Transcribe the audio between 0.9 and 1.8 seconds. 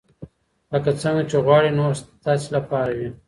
څنګه چې غواړئ